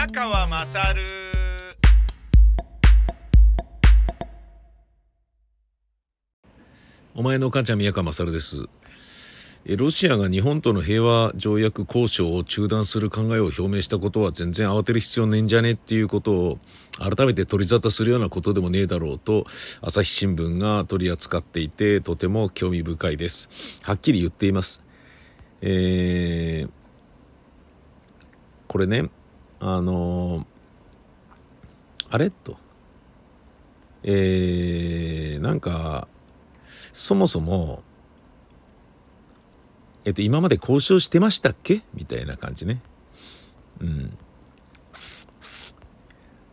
[0.00, 1.02] 宮川まさる
[7.14, 8.64] お前のお母ちゃん宮川勝です。
[9.66, 16.58] えロシアが日本との平和条約交渉を中断する考えを表明したことは全然慌てる必要ねえんじゃねっていうことを
[16.98, 19.44] 改めて取り沙汰するようなことでもねえだろうと
[19.82, 23.50] 朝日新聞が取り扱っていてとても興味深いです。
[23.82, 24.82] はっきり言っています。
[25.60, 26.70] えー、
[28.66, 29.10] これね、
[29.60, 30.44] あのー
[32.12, 32.56] あれと。
[34.02, 36.08] えー、なんか、
[36.92, 37.84] そもそも、
[40.04, 41.82] えっと、今まで交渉してましたっけ？
[41.94, 42.80] みたいな感じね。
[43.80, 44.18] うん。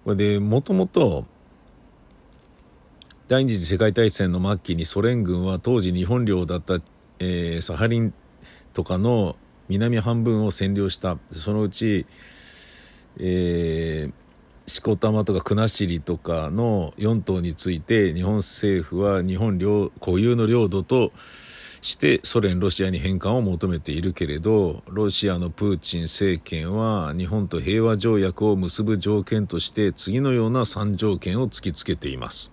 [0.04, 1.26] これで、もともと、
[3.28, 6.76] 第二次世界大戦の末期にソ連軍は当時日本領だった、
[7.18, 8.14] えーサハリン
[8.74, 9.38] とかの
[9.70, 11.18] 南半分を占領した。
[11.32, 12.06] そのうち、
[13.20, 14.14] えー、
[14.68, 21.12] 四股玉とか国後とかの4島について日本政府は日本領固有の領土と
[21.82, 32.52] してソ連ロシアに返還を求めているけれどロシアのプーチン政権は日本と平和条約を結ぶ条件として次のような3条件を突きつけています。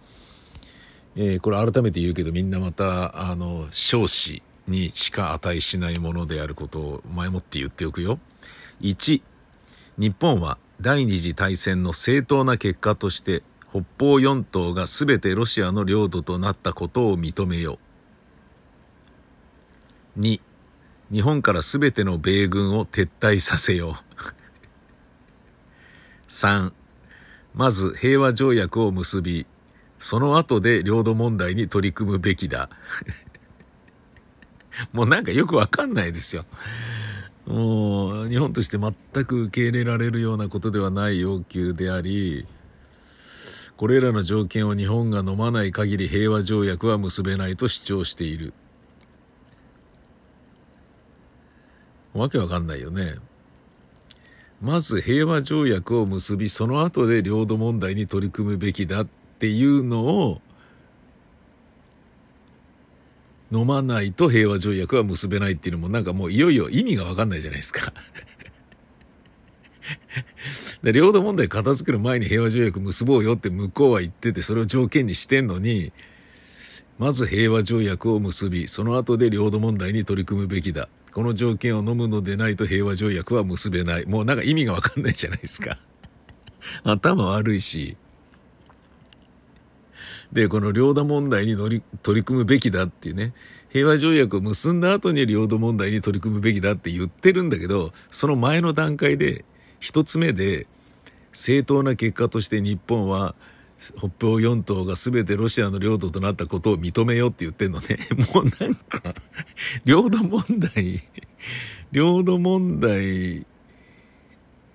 [1.17, 8.19] えーこれ改めて言うけどみんなまたあの少子にしか値しないものであることを前もって言っておくよ。
[8.81, 9.23] 1
[9.97, 17.79] 日本は第二次大戦の正当な結果として北方四島が全てロシアの領土となったことを認めよ
[20.17, 20.21] う。
[20.21, 20.41] 2
[21.11, 23.95] 日本から全ての米軍を撤退させよう。
[26.31, 26.73] 3
[27.55, 29.47] まず平和条約を結び、
[30.01, 32.69] その後で領土問題に取り組むべきだ。
[34.93, 36.45] もうなんかよくわかんないですよ。
[37.47, 42.47] もう日本として全く受け入れられるようなことではない要求であり
[43.77, 48.55] これらの条件を日本が飲まない限り平和条約は結べないと主張している。
[52.13, 53.17] わけわかんないよね。
[54.63, 59.07] まず平和条約を結びその後で領土問題に取り組むべきだっ
[59.39, 60.41] ていうのを
[63.55, 67.93] 飲まないと平和条約は結べないっていうのもなんかもういよいよ意味がわかんないじゃないですか。
[70.83, 75.93] で領土問題片付ける前に平和条約結ぼうよって向こうは言っててそれを条件にしてんのに
[76.99, 80.89] まず平和条約を結びその後で領土問題に取り組むべきだ。
[81.13, 84.07] この条件を飲むのでないと平和条約は結べない。
[84.07, 85.79] もうなんか意味がわかんないじゃないですか。
[86.83, 87.97] 頭悪いし。
[90.33, 93.33] で、この領土問題に乗り取り組むべきだっていうね、
[93.71, 99.45] 平和条約を結んだ後に領土問題に取り組むべきだって言ってるんだけど、その前の段階で、
[99.81, 100.67] 一つ目で、
[101.33, 103.35] 正当な結果として日本は、
[103.79, 107.99] 北方四島が全てロシアの領土となったことを認めようって言ってんのね。
[108.33, 109.15] もうなんか、
[109.85, 111.03] 領土問題、
[111.93, 113.47] 領土問題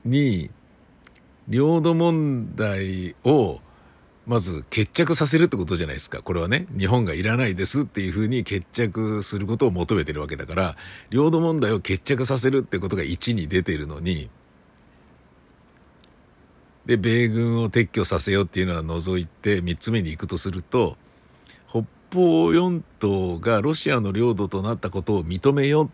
[0.05, 0.51] に、
[1.47, 3.61] 領土問題を、
[4.29, 6.21] まず決着させるってことじゃないですか。
[6.21, 10.75] これはね、日本がいらないですっていうふうに決着することを求めてるわけだから、
[11.09, 14.29] 領土問題を決着させるってことが1に出てるのに、
[16.85, 20.95] で、米軍を撤去させようっていうのは除いて3つ目に行くとすると、
[21.67, 25.89] 北方四島がロシアの領土となったことを認めようっ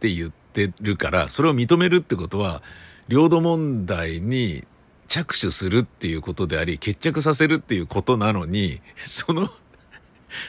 [0.00, 2.60] て言ってるから、それを認めるってことは、
[3.06, 4.64] 領土問題に
[5.08, 9.50] 着手するっていうことであり、決着させるっていうことなのに、 その、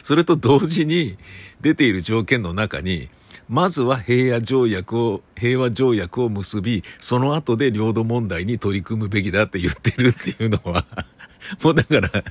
[0.04, 1.18] それと同時に
[1.62, 3.10] 出ている条件の中に、
[3.48, 10.86] まずは平和条約を、平和条約を結び、その後で領土問題に取り組むべきだって言ってるっていうのは、
[11.64, 12.24] もうだから、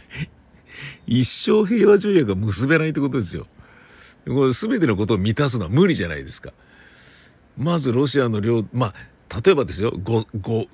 [1.06, 3.46] 一生平和条約が結べないってことですよ。
[4.26, 6.52] これ全てのことを満たすのは無理じゃないですか。
[7.56, 10.66] まずロシアの領、まあ、例えばですよ、ご、ご、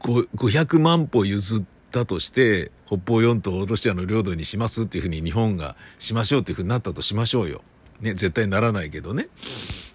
[0.00, 7.62] 500万歩譲ったとして、北方四島をロシアの領土にしますっていうふうに日本がしましょうっていうふうになったとしましょうよ。
[8.00, 9.28] ね、絶対ならないけどね。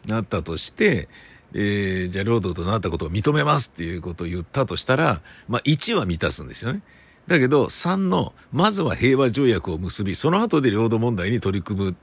[0.08, 1.08] なったとして、
[1.54, 6.82] えー、じゃあ領土となったことを認めますっていうことを言ったとしたら、まあ1は満たすんですよね。
[7.28, 11.96] だけど3の、まずは平和条約を結び、その後で領土問題に取り組む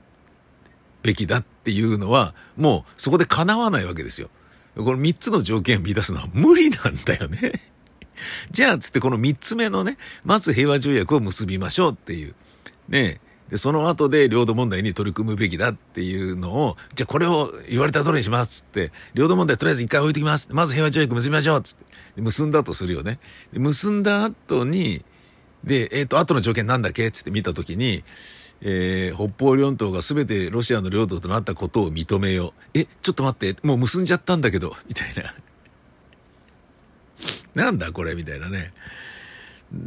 [1.03, 4.29] べきだっていうのは、もうそこで叶わないわけですよ。
[4.75, 7.53] この3つの条件を満たすのは無理なんだよね。
[8.51, 12.35] じゃあ、つってこの3つ目のね、まず平和条約を結びましょうっていう。
[12.87, 13.19] ね
[13.49, 20.49] で、その後で領土問題に取り組むべきだっていうのを、じゃあこれを言われた通りにしますって、領土問題とりあえず一回置いときます。
[20.51, 22.21] まず平和条約結びましょうつって。
[22.21, 23.19] 結んだとするよね。
[23.51, 25.03] で結んだ後に、
[25.63, 28.03] で、えっ、ー、と、後の条件なんだっけつって見たときに、
[28.61, 32.79] えー、北方四島が全てロシアの領土となったことを認めよう。
[32.79, 35.33] え、ちょっと待って、もう結んじゃったんだけど、みたいな。
[37.55, 38.73] なんだこれみたいなね。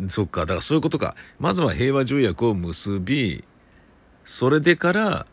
[0.08, 1.17] そっか、だからそういうことか。
[1.38, 3.44] まずは平和条約を結び、
[4.25, 5.26] それでから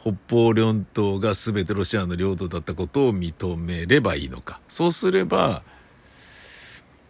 [0.00, 4.62] 北方四島が全てロシアの領土だったことを認めればいいのか。
[4.68, 5.62] そうすれば、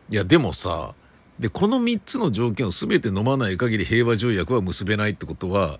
[0.08, 0.94] いやでもさ、
[1.38, 5.78] で、この3つの条件を全て飲まない限り平和条約は結べないってことは、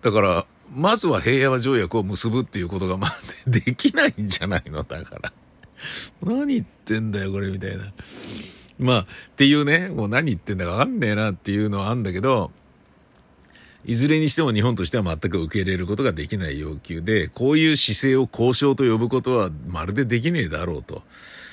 [0.00, 4.82] だから、まずは平和条約を結ぶっていうことがまあできないんじゃないの？
[4.82, 5.32] だから。
[6.22, 7.92] 何言ってんだよ、これ、みたいな。
[8.78, 9.06] まあ、っ
[9.36, 12.50] ていうね、もう何言ってんだかわかんねえなっていうのはあるんだけど、
[13.86, 21.02] いずれにしても日本としては全く受け入れることができない要求で、こういう姿勢を交渉と呼ぶことはまるでできねえだろうと。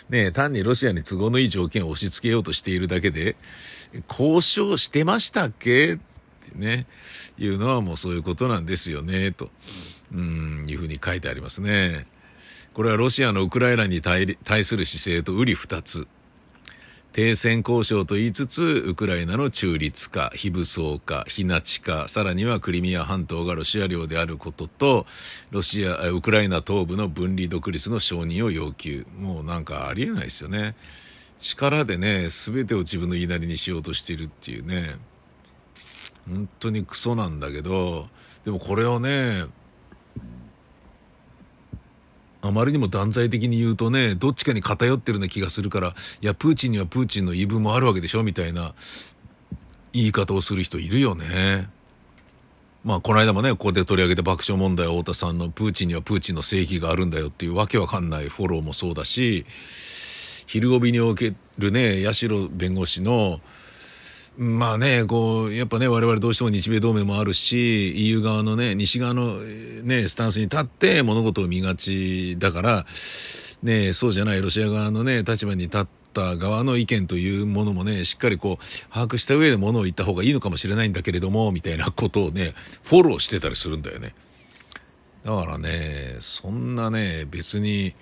[0.09, 3.35] ね単にロシアに都合のいい条件を押し付けようとしているだけで、
[4.09, 5.95] 交渉してましたっけ？
[5.95, 6.87] ってね、
[7.37, 9.49] いうのはもうそういうことなんですよね、と、
[10.13, 12.07] うん、いうふうに書いてありますね。
[12.73, 16.07] これはロシアのウクライナに対する姿勢と瓜二つ。
[17.11, 25.05] 停戦交渉と言いつつ、ウクライナの中立化、非武装化、非ナチ化、さらにはクリミア半島がロシア領であることと、
[25.49, 29.05] ロシア、ウクライナ東部の分離独立の承認を要求。
[29.19, 30.75] もうなんかありえないですよね。
[31.39, 34.95] 力でね、全てを自分の言いなりにしようとしているっていうね。
[36.29, 38.07] 本当にクソなんだけど、
[38.45, 39.47] でもこれをね、
[42.41, 48.73] あまりにも断罪的に言うとね、どっちかに偏ってるような気がするから、いや、プーチンにはプーチンの言い分もあるわけでしょみたいな
[49.93, 51.69] 言い方をする人いるよね。
[52.83, 59.45] まあ、この間もね、ここで取り上げて爆笑問題太田さんのプーチンにはプーチンの正義があるんだよっていうわけわかんないフォローもそうだし、
[60.47, 63.39] 昼帯におけるね、八代弁護士の、
[64.37, 72.85] まあね、こう、やっぱね、我々どうしても日米同盟もあるし、EU 側のね、西側のね、スタンスに立って物事を見がちだから、
[73.61, 82.53] ね、そうじゃないロシア側のね、立場に立った側の意見というものもね、しっかりこう、把握した上で物を言った方がいいのかもしれないんだけれども、みたいなことをね、
[82.83, 84.15] フォローしてたりするんだよね。
[85.25, 87.95] だからね、そんなね、別に、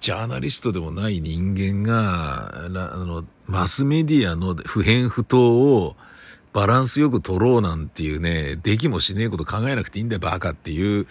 [0.00, 5.96] ジャーナリストでもない人間が、あの、マスメディアの普遍不当を
[6.52, 11.06] バランスよく取ろうなんていうね、できもしねえこと考えなくていいんだよ、バカっていう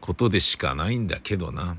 [0.00, 1.76] ことでしかないんだけどな。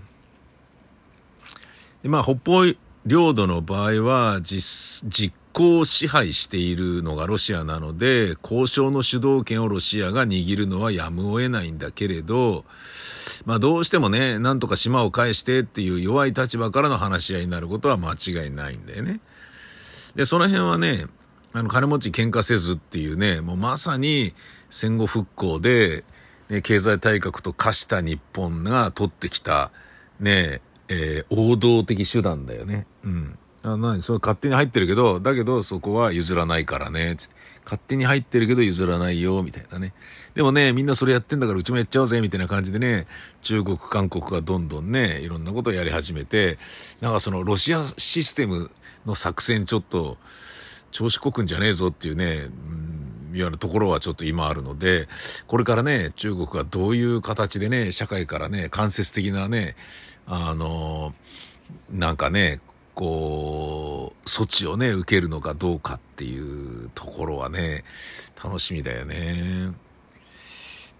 [2.04, 2.66] まあ、北方
[3.06, 12.66] 領土の場合は実、実行支配しているのがロシアなので、交渉の主導権をロシアが握るのはやむを得ないんだけれど、
[13.46, 19.20] まあどうしてもね、なんとか島を返してっていう弱い立場からの話し合いになることは間違いないんだよね。
[20.16, 21.08] で、その辺はね、
[21.54, 24.34] あの、金持ち喧嘩せずっていうね、もうまさに
[24.70, 26.04] 戦後復興で、
[26.50, 29.72] ね、経済大国と化した日本が取ってきた、
[30.20, 32.88] ね、えー、王道的手段だよね。
[33.04, 33.38] うん。
[33.64, 37.36] あ、なに、それ勝手に入ってるけど、だけどそこは譲らないからね、つって。
[37.64, 39.94] 勝手に入ってるけど譲らないよ、みたいなね。
[40.34, 43.08] でもね、みんなそれやってんだからうちもやっちゃおうぜ、みたいな感じでね、
[43.42, 46.58] 中国、韓国がどんどんね、いろんなことをやり始めて、
[47.02, 48.72] なんかそのロシアシステム
[49.06, 50.18] の作戦ちょっと、
[50.92, 52.48] 調子こくんじゃねえぞっていうね、
[53.32, 55.08] うん、ようなところはちょっと今あるので、
[55.48, 59.76] これからね、中国がどういう形でね、社会からね、間接的なね、
[60.28, 61.14] あの、
[61.90, 62.62] なんかね、
[62.96, 67.84] こう、措置をね、受けるのかどうかっていうところはね、
[68.44, 69.72] 楽しみだよね。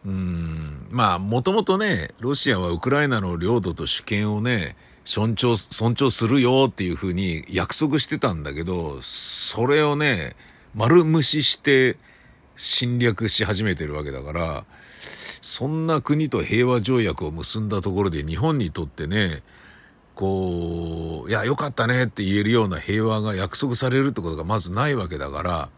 [0.06, 0.88] うん。
[0.90, 10.36] まあ、もともとね、ロシアはウクライナの領土と主権をね、尊重、尊重するよっていうふうに約束してたんだけど、それをね、
[10.76, 11.98] 丸無視して
[12.56, 14.66] 侵略し始めてるわけだから、
[15.42, 19.44] そんな国と平和条約を結んだところで日本にとってね、
[20.16, 25.70] こう、いや、よかったねって言えるような平和が約束されるってことがまずないわけだから、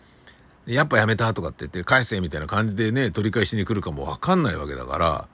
[0.65, 5.27] やっぱやめたとかって言って返せみたいな感じでね、取り返しに来るかもわかんないわけだから、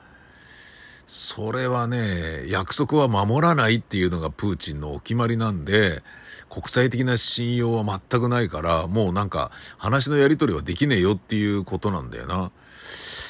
[1.07, 6.03] それはね、約束は守らないっていうのがプーチンのお決まりなんで、
[6.49, 12.51] 国際的な信用は全くないから、もうなんか話のやり取りはできねえよっていうことなんだよな。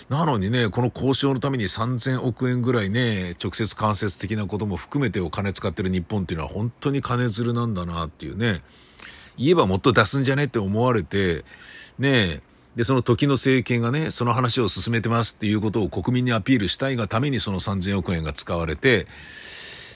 [0.10, 8.62] なのにね、この交渉のために3000億円ぐらいね、直接間接的なことも含めてお金使ってる日本っていうのは本当に金づるなんだなっていうね。
[9.38, 11.46] 言えばもっと出すんじゃねって思われて、
[11.98, 12.42] ね
[12.76, 19.08] で、その時の政権がね、その話を進めてますっていうことを国民にアピールしたいがためにその3000億円が使われて、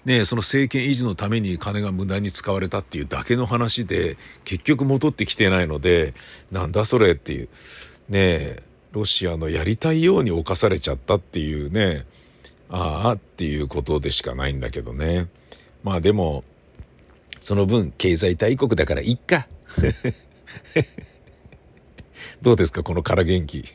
[0.04, 6.14] ね、その政権維持のために金が無駄に使われたっていうだけの話で、結局戻ってきてないので、
[6.52, 7.50] なんだそれっていう。
[8.10, 8.58] ね
[8.96, 12.06] ロシアのやりたいように侵されちゃったっていうね、
[12.70, 15.28] ああっていうことでしかないんだけどね。
[15.84, 16.46] まあでも、
[17.42, 19.50] その分経済大国だからいっか。
[22.42, 23.66] どうですかこの空元気。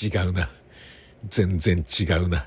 [0.00, 0.48] 違うな。
[1.28, 2.46] 全然違うな。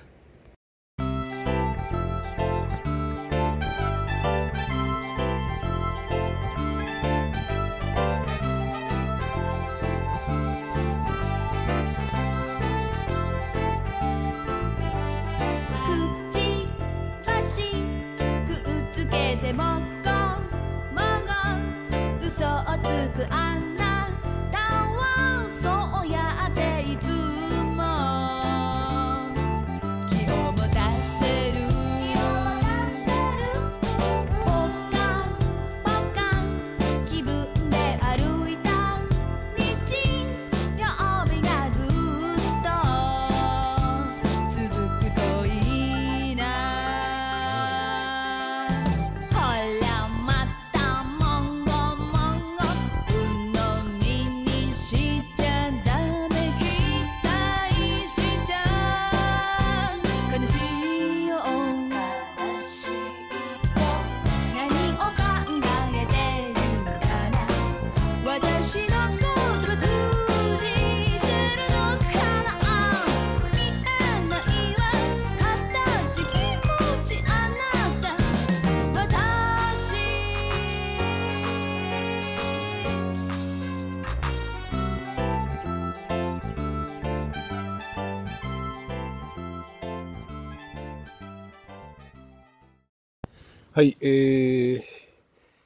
[93.75, 94.83] はい、えー、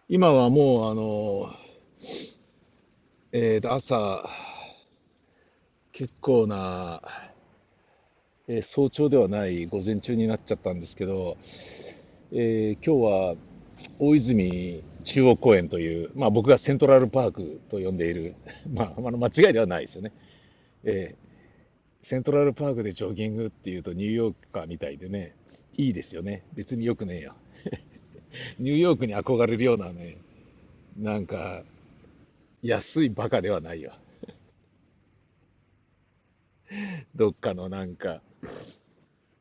[0.07, 1.53] 今はもう、あの、
[3.33, 4.23] えー、朝、
[5.91, 7.01] 結構な、
[8.47, 11.35] えー、早朝ではない午前中になっちゃったんですけど、
[12.31, 13.35] えー、今日は
[13.99, 18.35] 大泉中央公園という、まあ、僕がセントラルパークと呼んでいる、
[18.71, 20.13] まあ、あの間違いではないですよね、
[20.85, 25.35] えー、セントラルパークでジョギングっていうとニューヨーカーみたいでね、
[25.75, 26.45] いいですよね。
[26.53, 27.35] 別によくねえよ。
[28.59, 30.17] ニューヨークに憧れるようなね、
[30.97, 31.63] なんか、
[32.63, 33.93] 安いバカではないよ。
[37.15, 38.21] どっかのなんか、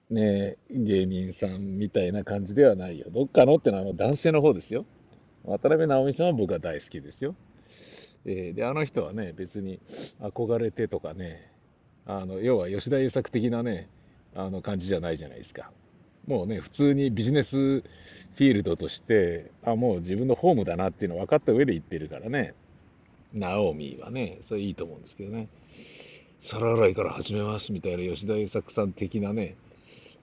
[0.09, 3.07] ね芸人さんみたいな感じではないよ。
[3.11, 4.85] どっかのってのはあの男性の方ですよ。
[5.45, 7.35] 渡辺直美さんは僕は大好きですよ。
[8.25, 9.81] えー、で、あの人はね、別に
[10.21, 11.51] 憧れてとかね、
[12.05, 13.89] あの、要は吉田栄作的なね、
[14.35, 15.73] あの感じじゃないじゃないですか。
[16.27, 22.55] もうね、普通にビジネスフィールドとして、あ、もう自分のホームだなっていうの分かった上で言ってるからね、
[23.33, 25.49] ナオミはね、それいいと思うんですけどね、
[26.41, 29.57] 皿洗いから始めますみたいな吉田栄作さん的なね、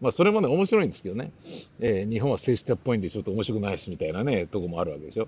[0.02, 1.32] まあそれもね、面白いんですけどね、
[1.80, 5.28] えー、日本は政治家っぽいんでちょっと面白くないしみたいなね、とこもあるわけでしょ。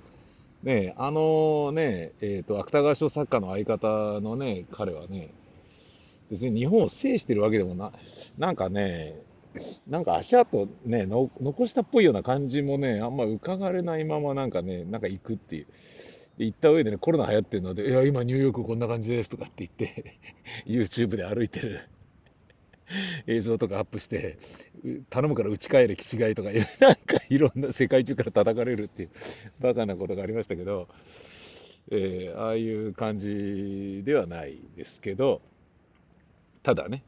[0.63, 5.29] ねあのね、えっ、ー、と、芥川賞作家の相方のね、彼はね、
[6.29, 7.91] 別に日本を制してるわけでもな、
[8.37, 9.15] なんかね、
[9.87, 15.67] なんか足跡ねの、残したっぽいような感じもね、あんま伺われないままなんかね、なんか行くっていう。
[16.37, 20.19] 行った上でね、コロナ流行ってるので、いや、今ニューヨークこんな感じですとかって言って、
[20.67, 21.87] YouTube で歩いてる
[23.27, 24.37] 映像とかアップして、
[25.09, 29.09] 頼むから打ち帰れ、気違いとか、 なんかいろんな世界中から叩かれるっていう、
[29.61, 30.89] バカなことがありましたけど、
[31.91, 35.41] えー、ああいう感じではないですけど、
[36.63, 37.03] ただね、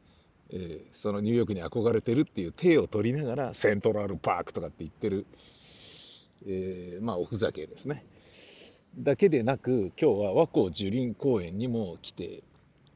[0.50, 5.26] えー、そのニューヨークに憧れてるっていう体を取りながらセントラルパークとかって言ってる、
[6.46, 8.04] えー、まあおふざけですね。
[8.98, 12.42] だけでなく今日は和光樹林公園にも来て、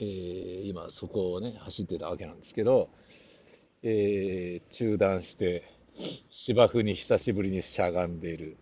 [0.00, 2.88] えー、今そこをね走ってたわけなんですけど、
[3.82, 5.64] えー、中断して
[6.30, 8.56] 芝生に久しぶりにしゃがんでる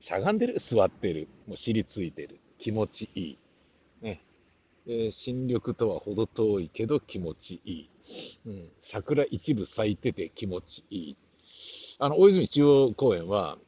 [0.00, 0.58] しゃがんでる？
[0.60, 1.28] 座ってる。
[1.46, 2.38] もう尻ついてる。
[2.58, 3.38] 気持ちいい、
[4.02, 4.22] ね。
[4.86, 7.90] えー、新緑とは程遠いけど気持ちいい。
[8.46, 11.16] うん、桜一部咲いてて気持ちいい。
[11.98, 13.58] あの、大泉中央公園は、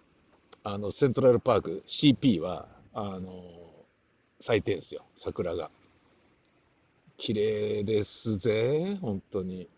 [0.64, 3.42] あの、セントラルパーク CP は、あの、
[4.40, 5.70] 咲いてんすよ、桜が。
[7.18, 9.68] 綺麗ですぜ、本当に。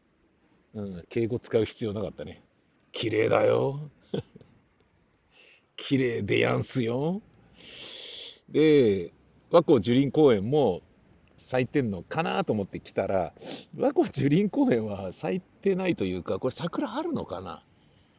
[0.75, 2.43] うん、敬語使う必要なかったね。
[2.93, 3.91] 綺麗だよ。
[5.77, 7.23] 綺麗でやんすよ。
[8.49, 9.13] で、
[9.51, 10.83] 和光樹林公園も
[11.49, 13.33] 咲いてんのかなと思って来たら、
[13.77, 17.65] 和光樹林公園は咲いてないというか、これ桜あるのかな？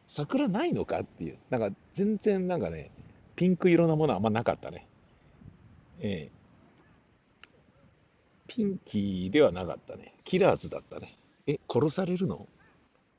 [0.08, 1.38] 桜ないのかっていう。
[1.48, 2.90] なんか全然なんかね、
[3.36, 4.88] ピンク色のものはあんまなかったね。
[6.00, 6.30] ええ
[8.48, 10.12] ピンキーではなかったね。
[10.24, 11.16] キラーズだったね。
[11.46, 12.48] え、殺されるの？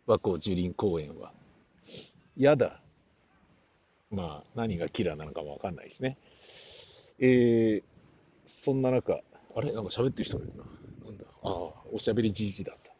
[0.07, 1.31] 和光樹林公園は。
[2.35, 2.81] やだ。
[4.09, 6.17] まあ、何がキラーなのかもわかんないですね。
[7.19, 7.83] えー、
[8.65, 9.21] そんな中、
[9.55, 9.71] あれ？
[9.71, 10.63] なんか喋ってる人がいるな。
[11.05, 11.25] なんだ？
[11.43, 12.91] ああ、おしゃべりじじだった。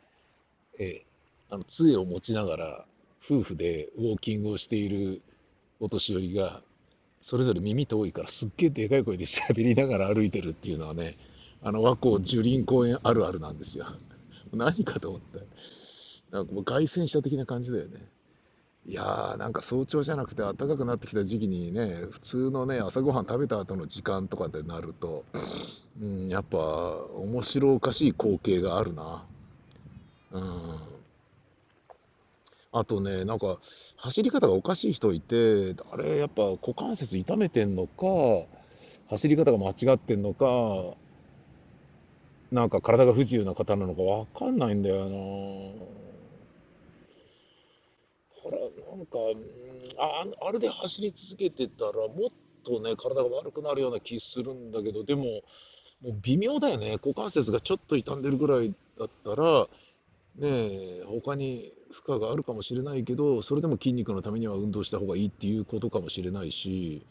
[0.79, 2.85] えー、あの、杖を持ちながら、
[3.23, 5.21] 夫婦でウォーキングをしている
[5.79, 6.61] お年寄りが、
[7.21, 11.17] それぞれ耳遠いからすっげえでかい声で喋りながら歩いてるっていうのはね、
[11.61, 13.85] あの和光樹林公園あるあるなんですよ。
[14.51, 15.39] 何かと思って。
[16.31, 17.99] なんかもう凱旋者的な感じだよね。
[18.85, 25.23] いやー、なんか早朝じゃなくて暖かくなってきた時期にね、普通のね、朝ごはん食べた後の時間とかでなると、
[26.01, 29.23] うん、やっぱ面白おかしい光景があるな。
[30.31, 30.79] うん。
[32.73, 33.59] あとね、なんか、
[33.97, 38.05] 走り方がおかしい人いて、あれ、やっぱ股関節痛めてんのか、
[39.09, 40.45] 走り方が間違ってんのか、
[42.51, 46.10] なんか体が不自由な方なのかわかんないんだよな。
[48.43, 49.17] これ、なんか、
[49.97, 52.31] ああれで走り続けてたら、もっ
[52.63, 55.23] とね、体が悪くなるような気するんだけど、でも、
[56.01, 56.97] もう微妙だよね。
[57.03, 59.67] 股関節がちょっと傷んでるぐらいだったら、
[60.35, 60.47] ね
[60.99, 67.05] え、他に負荷があるかもしれないけど、それでも筋肉のためには運動した方がいいっていうことかもしれないし、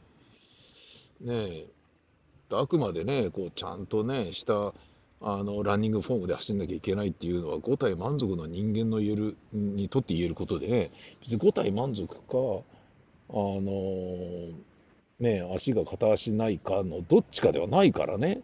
[1.21, 1.67] ね、
[2.53, 4.75] あくまでね、こうちゃんとね、した
[5.23, 13.63] あのランニングフォームで走んなきゃいけないっていうのは5体満足の人間の言えるにとって言えることでね別に5体満足かあの
[15.21, 18.41] ね足が片足ないかのどっちかではないからね。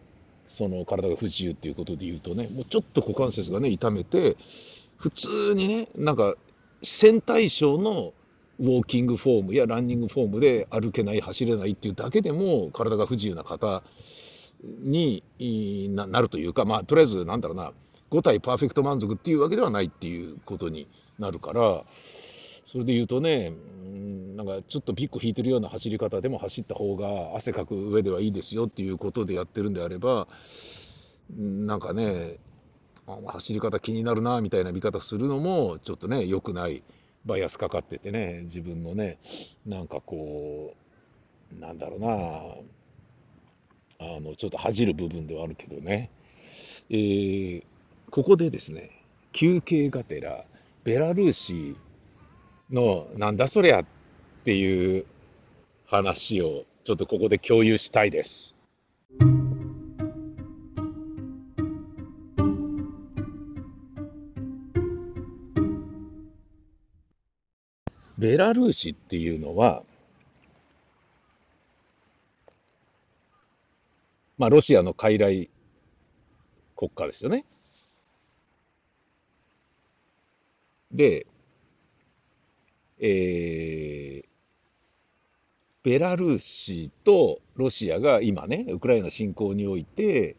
[0.49, 2.49] その体が不自由っていうことで言うとね。
[2.49, 4.37] もうちょっと股関節がね痛めて
[4.97, 6.35] 普通にねなんか
[6.83, 8.12] 線対称の
[8.61, 13.83] ウォーキングフォームやランニングフォームで歩けない走れないっていうだけでも体が不自由な方
[14.81, 15.22] に
[15.90, 17.72] なるというか、まあ、とりあえず、なんだろうな、
[18.11, 21.85] 5体パーフェクト満足っていうわけではないっていうことになるから、
[22.64, 23.52] それで言うとね、
[24.37, 30.29] なんかちょっとピッコ引いてるような走り方でも走った方が汗かく上ではいいですよっていうことでやってるんであれば、
[31.37, 32.38] なんかね、
[33.26, 36.83] 走り方気になるなみたいな見方するのも、ちょっとね、良くない
[37.24, 39.18] バイアスかかっててね、自分のね、
[39.64, 40.74] なんかこ
[41.57, 42.42] う、なんだろうな、
[43.98, 46.11] あの、ちょっと恥じる部分ではあるけどね。
[46.90, 47.64] えー、
[48.11, 48.90] ここでですね、
[49.32, 50.44] 休憩がてら、
[50.85, 51.76] ベラルーシ
[52.70, 53.85] のなんだそりゃっ
[54.44, 55.04] ていう
[55.87, 58.54] 話をちょっとここで共有したいです。
[68.18, 69.82] ベラルーシっていうのは、
[74.38, 75.49] まあ、ロシアの傀儡
[76.77, 77.44] 国家ですよね。
[80.92, 81.27] で、
[82.99, 84.27] えー、
[85.83, 90.37] ベラルーシとロシアが今ね、ウクライナ侵攻において、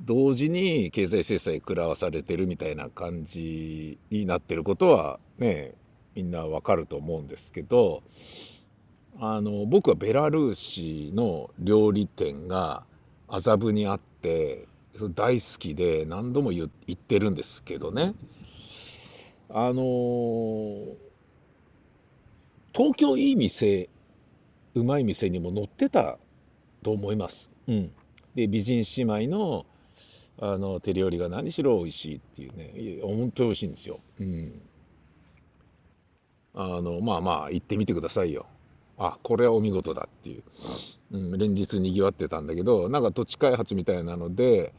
[0.00, 5.74] 同時に経済制裁食らわされてるみたいな感じになってることはね、
[6.14, 8.02] みんなわかると思うんですけど、
[9.20, 12.84] あの、僕はベラルーシの料理店が、
[13.28, 14.66] 麻布にあって
[15.14, 18.14] 大好きで何度も言ってるんですけどね
[19.50, 20.86] あの
[22.74, 23.88] 東京いい店
[24.74, 26.18] うまい店にも載ってた
[26.82, 27.50] と思います。
[27.66, 27.90] うん、
[28.34, 29.66] で美人姉妹の
[30.40, 34.00] あの手料理が何しろ美味しいっていうね本当に美味しいんですよ。
[34.20, 34.62] うん、
[36.54, 38.46] あのまあまあ行ってみてくださいよ。
[38.98, 40.44] あこれはお見事だっていう。
[41.10, 44.74] うん、連日にぎわってたんだけど、なんか土地開発みたいなので、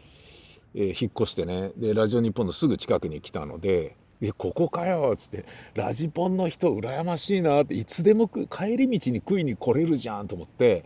[0.76, 10.84] えー、引っ越してね、で、ラジオ日本のすぐ近くに来たので、え、ここかよっつって、ラジポンの人、羨ましいなって、いつでも帰り道に食いに来れるじゃんと思って、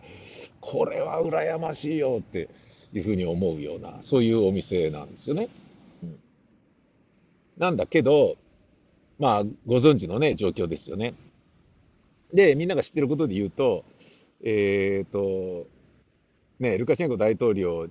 [0.60, 2.48] これは羨ましいよって
[2.92, 5.48] いうふうに思うような、そういうお店なんですよね。
[7.58, 8.36] なんだけど、
[9.18, 11.14] まあ、ご存知のね、状況ですよね。
[12.32, 13.84] で、みんなが知ってることで言うと、
[14.44, 15.66] え、ー、と、
[16.60, 17.88] ね、ルカシェンコ大統領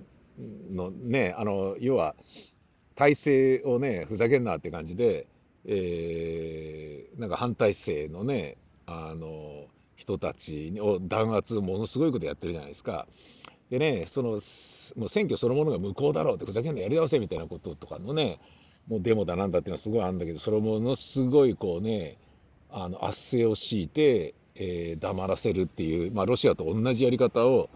[0.70, 2.14] のね、あの、要は、
[2.94, 5.26] 体制をね、ふざけんなって感じで、
[5.66, 13.08] えー、なんか反体制のね、あの、人たちを弾圧、ものすごいことやってるじゃないですか。
[13.70, 14.40] でね、その、もう
[15.08, 18.38] 選挙そのものが無効だろうって、ふざけんなやり直せみたいなこととかのね、
[18.86, 22.18] もうデモだなんだっていうのはすごいあるんだけど、それものすごいこうね、
[22.70, 27.70] あの圧政を強いて、えー、黙らせるっていう、まあ、ロシアと同じやり方を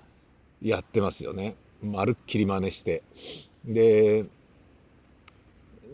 [0.62, 1.56] やってますよね。
[1.82, 3.02] まるっきり真似して。
[3.64, 4.26] で、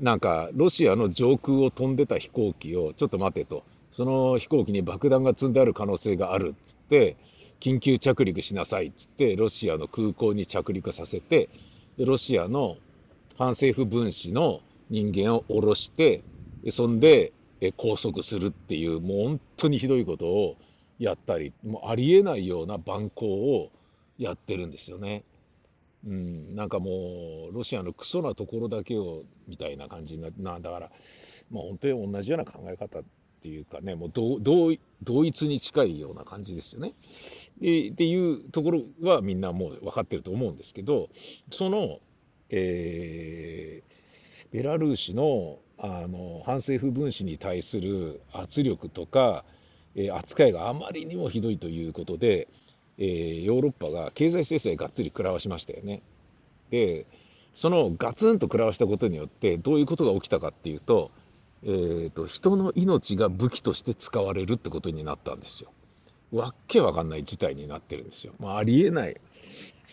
[0.00, 7.16] なんか、ロシアの上空を飛んでた飛行機を、ちょっと待てと、その飛行機に爆弾が積んである可能性があるっつって、
[7.60, 11.48] 緊急着陸しなさいっつって、ロシアの空港に着陸させて、
[11.96, 12.76] ロシアの
[13.38, 16.22] 反政府分子の人間を降ろして、
[16.70, 17.32] そんで
[17.78, 20.56] 拘束するっていう、もう本当にひどいことを
[20.98, 23.70] やったり、もうありえないような蛮行を
[24.18, 25.24] やってるんですよね。
[26.06, 30.90] うん、なんかもう、ロシアのクソなところだけをみたいな感じにななだから、
[31.50, 33.02] まあ、本当に同じような考え方っ
[33.42, 34.38] ていうかね、もう同
[35.02, 36.94] 同一に近いような感じですよね。
[37.60, 41.10] でっていうところはみんなもう分かってると思うんですけど、
[41.50, 42.00] その、
[42.48, 49.44] えー、ベラルーシのあの反政府分子に対する圧力とか、
[49.96, 52.48] え、扱いがあまりにもひどいということで、
[52.98, 56.02] えー、ヨーロッパが経済制裁がっつり食らわしましたよね。
[56.70, 57.06] で、
[57.54, 61.10] そのガツンと食らわしたことによって、どういうことが起きたかっていうと、
[61.62, 65.70] えーと、人の命が武器として使われるってことになったんですよ。
[66.32, 68.34] わっけわかんない事態になってるんですよ。
[68.38, 69.20] まあ、ありえない。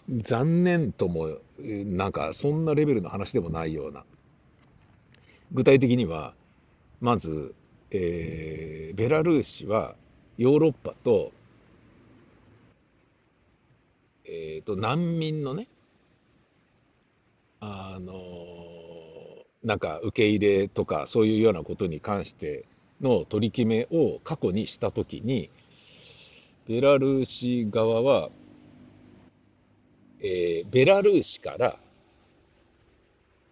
[0.10, 4.04] 残念とも、なんかそんなレベルの話でもないような。
[5.54, 6.34] 具体的には、
[7.00, 7.54] まず、
[7.92, 9.96] えー、ベラルーシは
[10.38, 11.32] ヨーロッパと
[14.34, 15.68] えーと、難民のね、
[17.60, 18.14] あの
[19.62, 22.64] なんか受け入れとかそういうようなことに関して
[23.02, 25.50] の取り決めを過去にしたときに、
[26.66, 28.30] ベラルーシ側は、
[30.22, 31.78] えー、ベラルーシから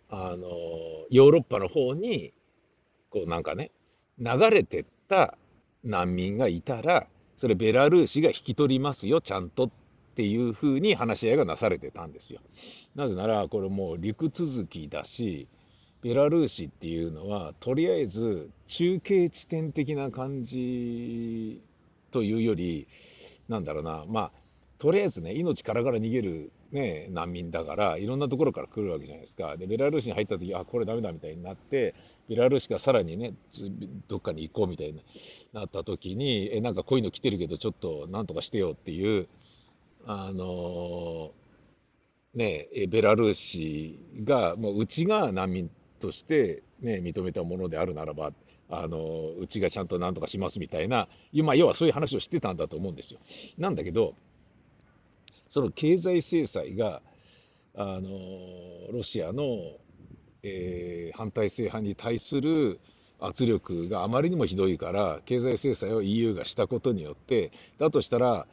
[0.09, 0.47] あの
[1.09, 2.31] ヨーロッパの方に
[3.09, 3.71] こうなんかね
[4.19, 5.37] 流れてった
[5.83, 12.41] 難民がいたらそれベラルーシが引き取りますよちゃんとっていうふうに話し合いがなされてたんですよ。
[12.93, 15.47] なぜなら、これもう陸続きだし、
[16.01, 21.61] ベラルーシっていうのは、とりあえず中継地点的な感じ
[22.11, 22.89] というより、
[23.47, 24.31] なんだろうな、まあ、
[24.77, 29.55] とりあえずね、命からがら逃げる、ね、難民だから、いろんなところから来るわけじゃないですか。
[29.55, 31.95] で、ベラルーシに入った時あ、これダメだみたいになって、
[32.29, 33.33] ベラルーシがさらにね、
[34.07, 35.03] どっかに行こうみたいに
[35.51, 39.27] なった時に、え、なんかこういうの来てるけど、ちょっとなんとかしてよっていう、
[40.05, 41.31] あの
[42.35, 48.31] ね、ベラルーシが、もううちが難民として、ね、認めたものであるならば、
[48.71, 51.07] あのうちがちゃんと何とかしますみたいな、
[51.43, 53.19] まあ、要はそういう話をしてたんだと思うんですよ。
[53.57, 54.13] なんだけど、
[55.49, 57.01] その経済制裁が、
[57.75, 58.09] あの
[58.91, 59.43] ロシアの、
[60.43, 62.79] えー、反体制派に対する
[63.19, 68.47] 圧力があまりにもひどいから、経済制裁を EU がしたことによって、だとしたら、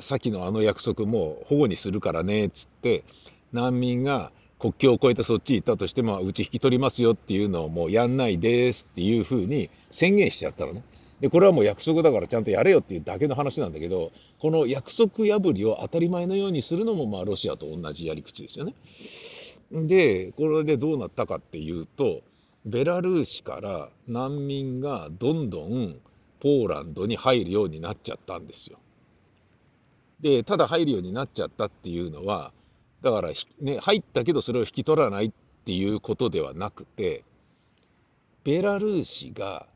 [0.00, 3.04] さっきのあの約束も保護にするからねっつって
[3.52, 10.82] 難民が国境を越えてそっち行ったとしてもうち引き取りますよっていうのをもうやんないですっていうふうに宣言しちゃったのね。
[11.20, 14.10] でこれはもう約束だからちゃんとやれよっていうだけの話なんだけど
[14.40, 18.74] この約束破りを当たり前のようにするのもまあロシアと同じやり口ですよね。
[19.70, 22.22] でこれでどうなったかっていうと
[22.64, 25.96] ベラルーシから難民がどんどん
[26.40, 28.78] ポーランドに入るようになっちゃったんですよ。
[30.20, 32.52] で、ただ入るようになっちゃったっていうのは、
[33.02, 35.32] だから、ね、入ったけどそれを引き取らないっ
[35.66, 37.24] ていうことではなくて、
[38.44, 39.66] ベラルーシが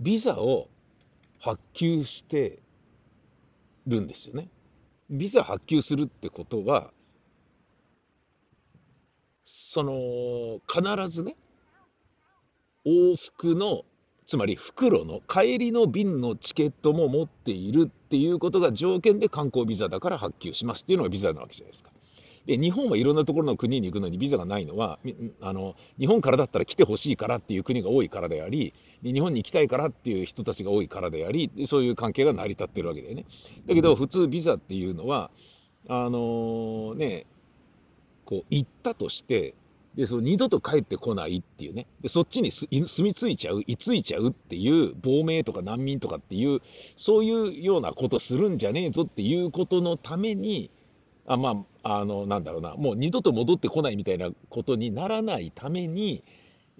[0.00, 0.68] ビザを
[1.40, 2.58] 発給して
[3.86, 4.48] るんですよね。
[5.10, 6.92] ビザ発給するってことは、
[9.44, 11.36] その、必ずね、
[12.86, 13.84] 往復の
[14.26, 21.90] つまり袋の帰りの便のチケットも持っているっていうことが条件で観光ビザだから発給しますっていうのがビザなわけじゃないですか。
[22.46, 24.98] で日本はいろんなところの国に行くのにビザがないのは
[25.40, 33.24] あの日本からだったら来てほしいからっていう国が多いからであり日本に行きたいからっていう人たちが多いからでありそういう関係が成り立ってるわけだよね。
[33.66, 35.30] だけど普通ビザっていうのは
[35.88, 37.26] あのね
[38.24, 39.54] こう行ったとして
[39.96, 41.86] で、その二度と帰ってこないっていうね。
[42.00, 42.68] で、そっちに住
[43.00, 46.60] み着いちゃう、居ついちゃうっていう、亡命とか難民とかっていう、
[46.96, 50.70] そういうようなことするんじゃねえぞっていうことのために、
[51.26, 56.24] あまあ、あの、なんだろうな、もう二度と戻ってこないみたいなことにならないために、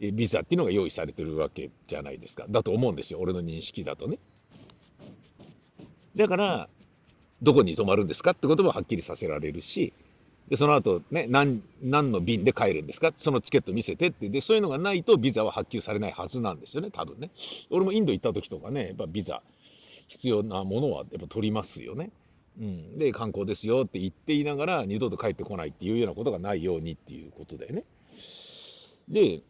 [0.00, 2.46] ビザっていうのが用意されてるわけじゃないですか。
[2.48, 3.20] だと思うんですよ。
[3.20, 4.18] 俺の認識だとね。
[6.16, 6.68] だから、
[7.42, 9.92] どこに泊まるんですかってこともはっきりさせられるし、
[10.48, 13.12] で、その後ね、何、何の便で帰るんですか？
[13.16, 14.28] そのチケット見せてって。
[14.28, 17.30] で、そういうのがないとビザは発給されないはずなんですよね、多分ね。
[17.70, 19.42] 俺もインド行った時とかね、やっぱビザ
[20.08, 22.10] 必要なものはやっぱ取りますよね。
[22.60, 22.98] うん。
[22.98, 27.84] で、観光ですよって言っていながら二度と帰ってこないっていうようなことがないようにっていうことだよね。
[29.08, 29.40] で、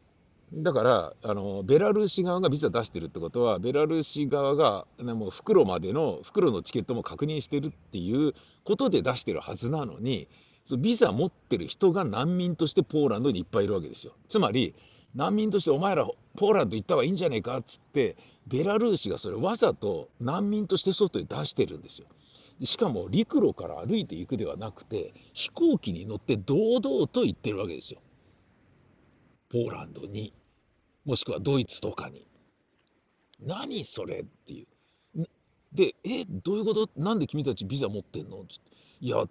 [0.53, 10.29] だから、あの、ベラルーシ側がビザ出してるってことは、ベラルーシ側が、ね、もう袋までの、袋のチケットも確認してるっていうことで出してるはずなのに、
[10.79, 14.15] ビザ持ってる人が難民としてポーランドにいっぱいいるわけですよ。
[14.29, 14.75] つまり、
[15.15, 22.09] 難民としてお前らポーランド行った方がいいんじゃねえかっつって、ベラルーシがそれわざと難民として外に出してるんですよ。
[22.63, 28.01] しかも陸路から歩いていくではなくて、飛行機に乗って堂々と行ってるわけですよ。
[29.51, 30.33] ポーランドに、
[31.05, 32.27] もしくはドイツとかに。
[33.41, 34.67] 何それってい
[35.17, 35.27] う。
[35.73, 36.89] で、え、どういうこと？
[36.97, 38.41] なんで君たちビザ持ってんの？
[38.41, 38.55] って
[39.05, 39.27] いや、あ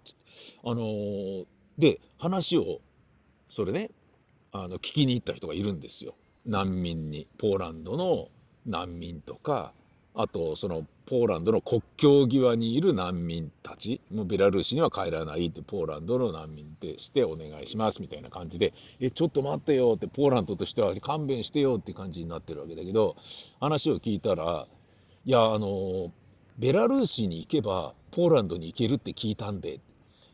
[0.68, 1.46] のー、
[1.78, 2.78] で、話を、
[3.48, 3.90] それね、
[4.52, 6.14] あの、聞きに行った人がいるんですよ。
[6.46, 7.26] 難民に。
[7.38, 8.28] ポーランドの
[8.66, 9.72] 難民とか、
[10.14, 23.16] あと、その、ポーランドの国境際にいる難民たち、もうベラルーシには帰らないって、ポーランドの難民でしてお願いしますみたいな感じで、え、ちょっと待ってよって、ポーランドとしては勘弁してよって感じになってるわけだけど、
[23.58, 24.68] 話を聞いたら、
[25.24, 26.12] いや、あの、
[26.58, 29.80] ベラルーシに行けば、ポーランドに行けるって聞いたんで、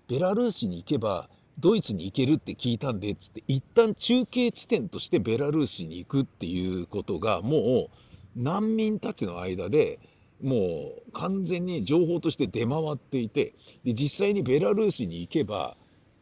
[0.09, 7.88] ベラルーシに行けば、ドイツに行けるって聞いたんで、つって、一旦中継地点としてベラルーシに行くっていうことが、も
[8.37, 9.98] う難民たちの間で、
[10.42, 13.54] もう完全に情報として出回っていて、
[13.85, 15.76] で実際にベラルーシに行けば、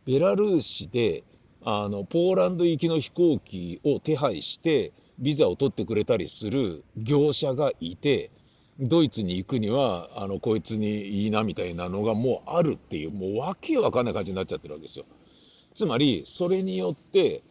[0.07, 1.25] ベラルーシで
[1.65, 8.31] あのポーランド行きの飛行機を手配して、ビザを取ってくれたりする業者がいて、
[8.79, 15.05] ドイツに行くには、あの、こいつにいいなみたいなのがもうあるっていう、もうわけわかんない感じになっちゃってるわけですよ。
[15.75, 17.43] つまり、それによって、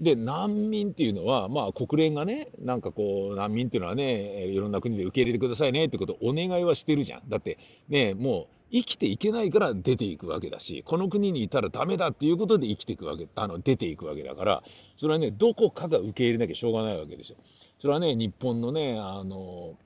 [0.00, 7.28] で、難民っていうのは、まあ、国連がね、なんかこう、難民っていうのはね、いろんな国で受け入れてくださいねってことをお願いはしてるじゃん。
[7.28, 14.62] だって、ね、もう、生きていけないから出ていくわけだし、この国にいたらダメだっていうことで生きていくわけ、あの、出ていくわけだから、
[14.98, 17.36] それはね、どこかが受け入れなきゃしょうがないわけですよ。
[17.80, 19.76] それはね、日本のね、あの、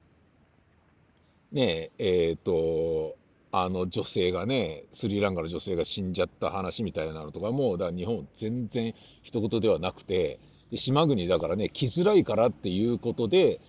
[1.56, 3.16] ねえ、っ、ー、と、
[3.50, 10.38] あの女性がね、スリランカの女性が死んじゃった話みたいなのとかも、だから日本全然一言ではなくて、
[10.70, 13.60] で島国だからね、来づらいからっていうことで、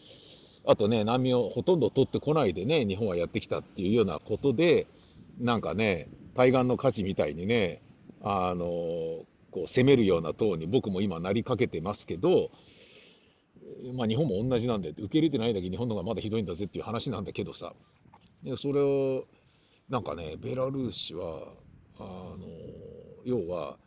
[0.66, 4.86] あとね、難民をほとんど取ってこないでね、日本はやってきたっていうようなことで、
[5.40, 7.82] なんかね、対岸の火事みたいにね、
[8.22, 8.66] あの、
[9.52, 12.52] こう攻めるような党に僕も今なりかけてますけど、
[13.94, 17.74] まあ日本も同じなんで、受け入れてないだけ日本の方がまだひどいんだぜっていう話なんだけどさ、
[18.56, 19.26] それを、
[19.90, 21.54] なんかね、ベラルーシは、
[22.00, 22.38] あの、
[23.26, 23.78] 要は、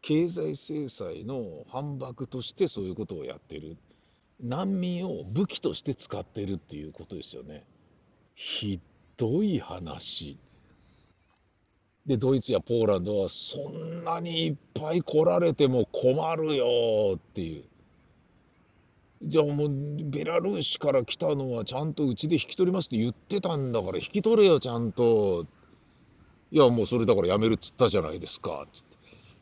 [0.00, 3.76] 経済制裁の反駁としてそういうことをやってる。
[4.40, 7.64] 難民を武器として使ってるっていうことですよね。
[8.36, 8.80] ひ
[9.16, 10.38] どい話。
[12.06, 17.64] で、ドイツやポーランドはそんなにいっぱい来られても困るよっていう。
[19.22, 19.68] じゃあもう、
[20.04, 25.46] ベラルーシから来たのはちゃんとうちで引き取りますって言ってたんだから引き取れよ、ちゃんと。
[26.50, 28.96] いや、もうそれだからやめるっつったじゃないですか、つって。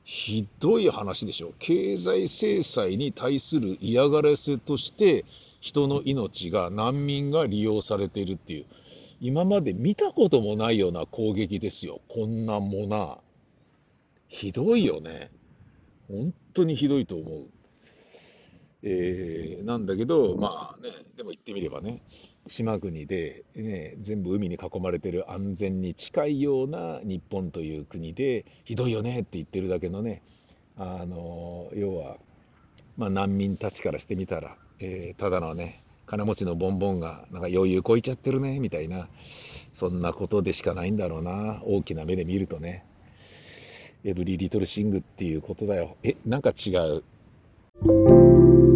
[0.05, 1.53] ひどい話でしょ。
[1.59, 5.25] 経済制裁に対する嫌がらせとして、
[5.61, 8.67] 人の命が、難民が利用されているっていう。
[9.21, 12.01] 今まで見たこともないような攻撃ですよ。
[12.09, 13.19] こんなもな。
[14.29, 15.31] ひどいよね。
[16.09, 17.47] 本当にひどいと思う。
[18.83, 22.03] えー、なんだけど、まあね、でも言ってみればね、
[22.49, 30.23] 島国で、ね、全部海に囲まれてる安全に近いような日本という国で、ひどいよねって言ってるだけのね、
[30.77, 32.17] あの要は、
[32.97, 39.09] まあ、難民たちからしてみたら、えー、ただのね、金持ちのボンボンがなんか余裕こいちゃってるねみたいな、
[39.73, 42.85] そんなことでしかないんだろうな、大きな目で見るとね。
[44.05, 45.97] エブリリトルシングっていうことだよ。
[46.05, 48.16] え、なんか違う。
[48.37, 48.76] you